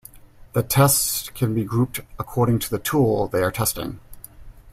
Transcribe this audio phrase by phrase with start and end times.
[0.53, 3.99] The tests can be grouped according to the "tool" they are testing.